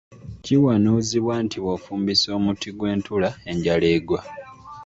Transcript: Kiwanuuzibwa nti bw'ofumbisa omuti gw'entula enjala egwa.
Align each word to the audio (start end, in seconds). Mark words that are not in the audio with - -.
Kiwanuuzibwa 0.43 1.35
nti 1.45 1.57
bw'ofumbisa 1.63 2.27
omuti 2.37 2.69
gw'entula 2.77 3.29
enjala 3.51 3.87
egwa. 3.97 4.19